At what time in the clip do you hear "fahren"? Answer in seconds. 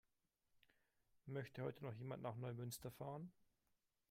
2.89-3.31